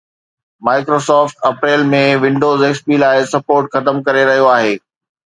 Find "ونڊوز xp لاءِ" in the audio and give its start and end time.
2.23-3.19